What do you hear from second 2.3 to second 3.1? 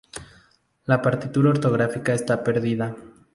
perdida.